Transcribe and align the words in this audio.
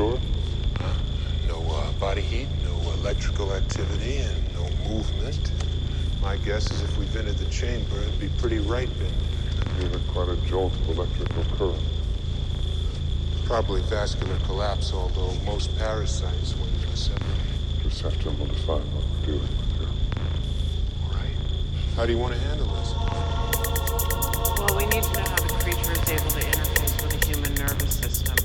sure? 0.00 0.18
No 1.46 1.60
uh, 1.60 1.92
body 2.00 2.22
heat, 2.22 2.48
no 2.64 2.74
electrical 3.00 3.52
activity, 3.52 4.16
and 4.18 4.54
no 4.54 4.64
movement. 4.88 5.52
My 6.22 6.38
guess 6.38 6.70
is 6.70 6.80
if 6.80 6.96
we 6.96 7.04
vented 7.06 7.36
the 7.36 7.50
chamber, 7.50 7.98
it'd 8.00 8.18
be 8.18 8.30
pretty 8.38 8.60
right 8.60 8.88
bent. 8.98 9.12
Give 9.78 9.92
it 9.92 10.00
quite 10.08 10.30
a 10.30 10.36
jolt 10.48 10.72
of 10.72 10.96
electrical 10.96 11.44
current. 11.56 11.84
Probably 13.44 13.82
vascular 13.82 14.38
collapse, 14.46 14.94
although 14.94 15.34
most 15.44 15.76
parasites, 15.76 16.54
when 16.56 16.70
they're 16.80 16.96
separate. 16.96 17.28
Perception 17.82 18.38
will 18.38 18.46
define 18.46 18.80
what 18.94 19.04
we're 19.04 19.26
doing 19.26 19.40
with 19.42 19.78
here. 19.80 19.88
All 21.04 21.12
right. 21.12 21.36
How 21.96 22.06
do 22.06 22.12
you 22.12 22.18
want 22.18 22.32
to 22.32 22.40
handle 22.40 22.68
this? 22.68 22.94
Well, 24.56 24.76
we 24.78 24.86
need 24.86 25.02
to 25.02 25.12
know 25.12 25.28
how 25.28 25.40
the 25.44 25.52
creature 25.60 25.92
is 25.92 26.08
able 26.08 26.30
to 26.30 26.40
interface 26.40 27.02
with 27.02 27.20
the 27.20 27.26
human 27.26 27.54
nervous 27.54 27.96
system. 27.98 28.39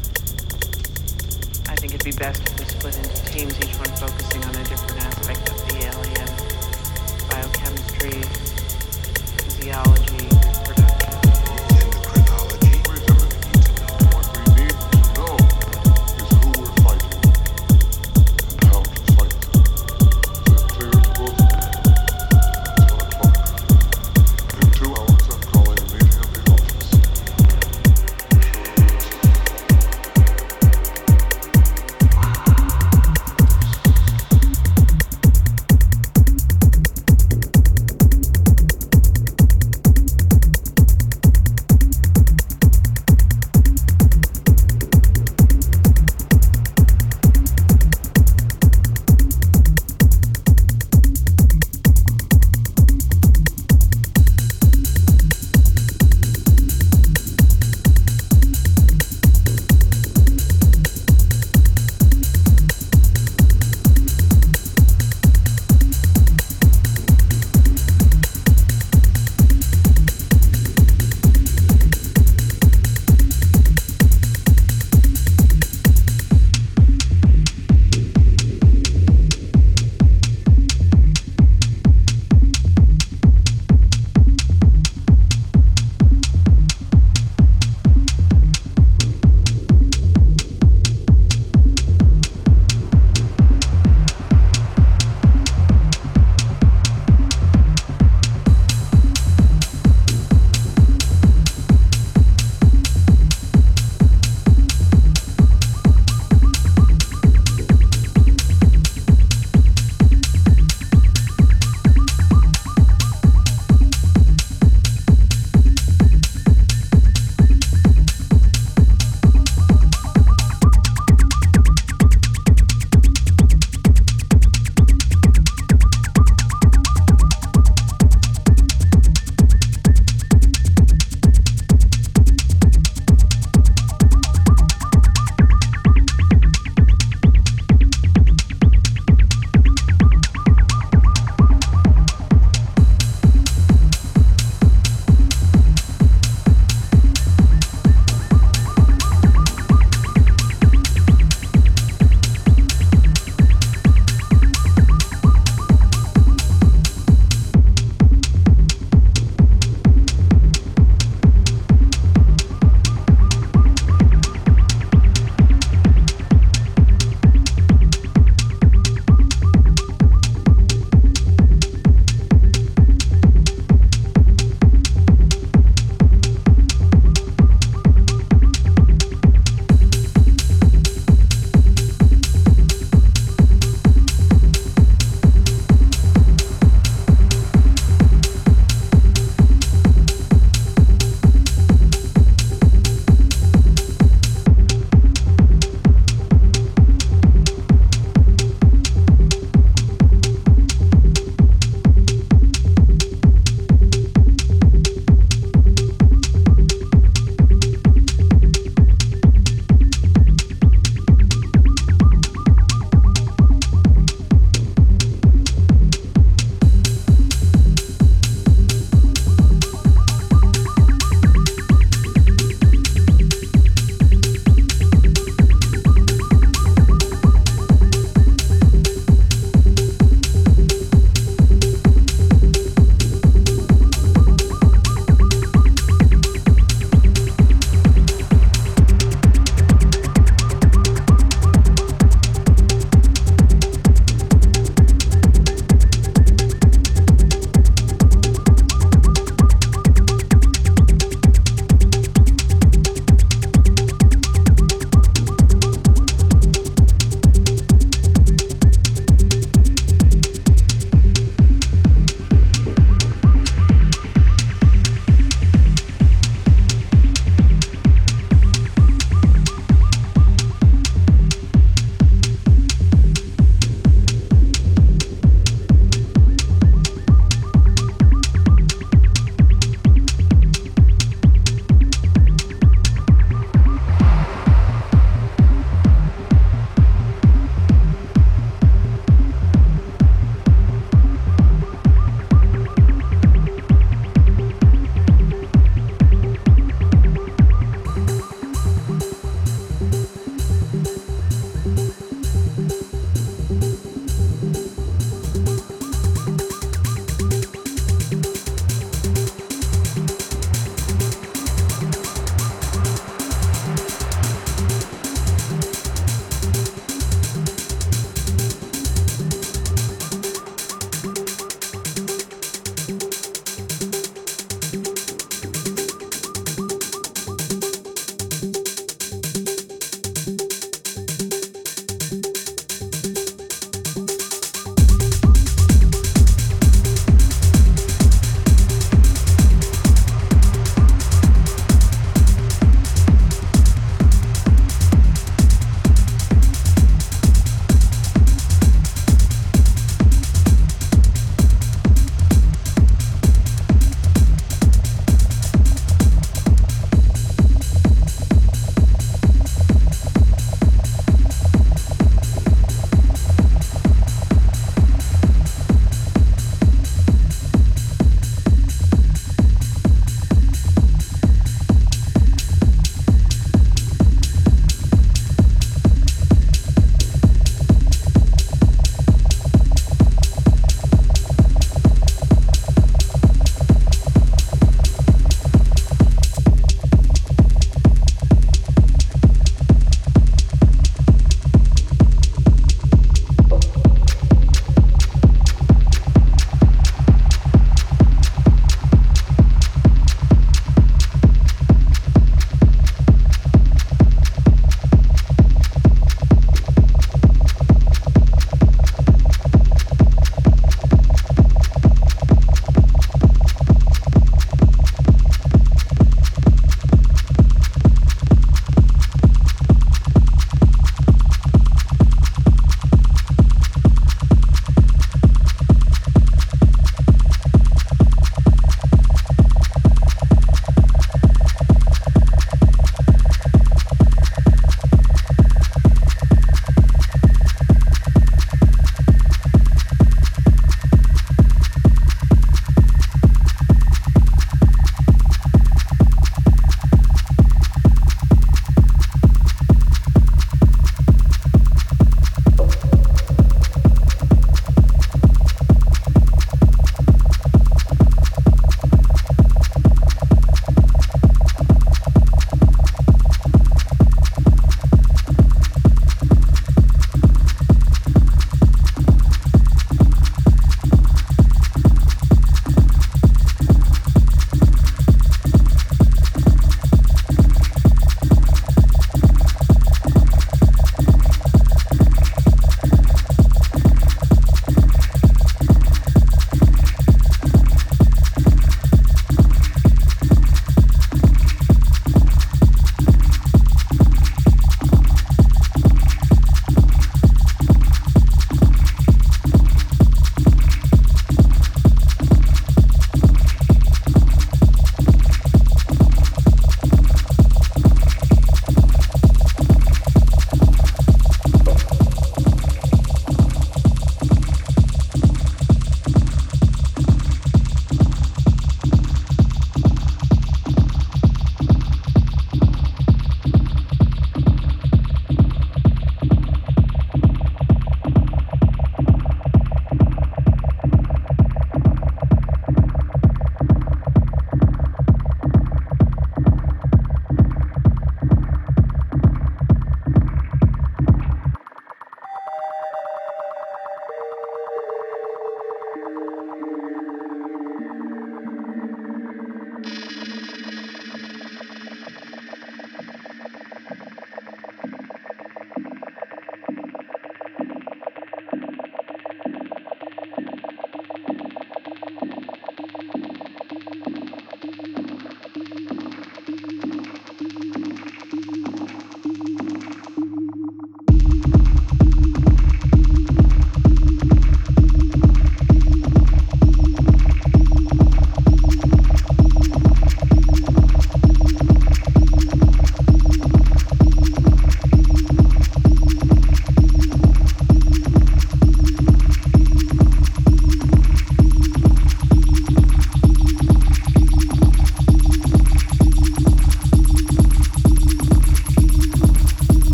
Be 2.05 2.11
best 2.11 2.39
if 2.47 2.59
we 2.59 2.65
split 2.65 2.97
into 2.97 3.25
teams, 3.31 3.59
each 3.59 3.79
one 3.79 3.89
focusing 3.97 4.43
on 4.43 4.55
a 4.55 4.63
different 4.65 5.04